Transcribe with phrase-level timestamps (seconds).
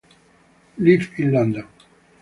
[0.79, 1.67] Live in London